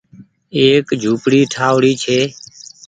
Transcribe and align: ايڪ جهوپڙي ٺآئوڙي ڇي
ايڪ 0.57 0.87
جهوپڙي 1.01 1.41
ٺآئوڙي 1.53 1.91
ڇي 2.03 2.19